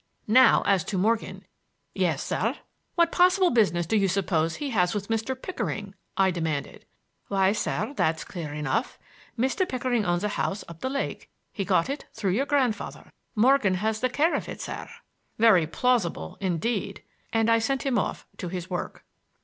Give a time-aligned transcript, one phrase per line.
[0.25, 1.45] "Now, as to Morgan—"
[1.93, 2.55] "Yes, sir."
[2.95, 5.39] "What possible business do you suppose he has with Mr.
[5.39, 6.87] Pickering?" I demanded.
[7.27, 8.97] "Why, sir, that's clear enough.
[9.37, 9.69] Mr.
[9.69, 13.13] Pickering owns a house up the lake,—he got it through your grandfather.
[13.35, 14.89] Morgan has the care of it, sir."
[15.37, 19.05] "Very plausible, indeed!"—and I sent him off to his work.